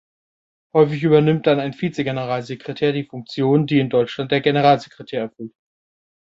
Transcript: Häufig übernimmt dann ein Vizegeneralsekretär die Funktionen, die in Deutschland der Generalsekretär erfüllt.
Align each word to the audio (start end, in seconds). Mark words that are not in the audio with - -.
Häufig 0.73 1.03
übernimmt 1.03 1.45
dann 1.45 1.59
ein 1.59 1.79
Vizegeneralsekretär 1.79 2.91
die 2.91 3.03
Funktionen, 3.03 3.67
die 3.67 3.77
in 3.77 3.91
Deutschland 3.91 4.31
der 4.31 4.41
Generalsekretär 4.41 5.19
erfüllt. 5.21 5.53